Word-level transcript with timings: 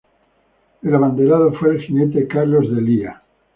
El 0.81 0.95
abanderado 0.95 1.53
fue 1.53 1.75
el 1.75 1.81
jinete 1.83 2.27
Carlos 2.27 2.63
D'Elía. 2.73 3.21